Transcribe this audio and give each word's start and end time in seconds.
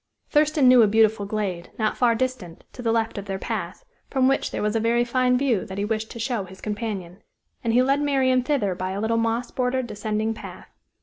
Thurston 0.31 0.67
knew 0.67 0.81
a 0.81 0.87
beautiful 0.87 1.27
glade, 1.27 1.69
not 1.77 1.95
far 1.95 2.15
distant, 2.15 2.63
to 2.73 2.81
the 2.81 2.91
left 2.91 3.19
of 3.19 3.25
their 3.25 3.37
path, 3.37 3.85
from 4.09 4.27
which 4.27 4.49
there 4.49 4.63
was 4.63 4.75
a 4.75 4.79
very 4.79 5.05
fine 5.05 5.37
view 5.37 5.63
that 5.67 5.77
he 5.77 5.85
wished 5.85 6.09
to 6.09 6.17
show 6.19 6.43
his 6.45 6.59
companion. 6.59 7.21
And 7.63 7.71
he 7.71 7.83
led 7.83 8.01
Marian 8.01 8.41
thither 8.41 8.73
by 8.73 8.93
a 8.93 8.99
little 8.99 9.17
moss 9.17 9.51
bordered, 9.51 9.85
descending 9.85 10.33
path. 10.33 10.69